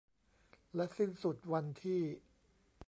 [0.75, 2.01] และสิ้นสุดวันที่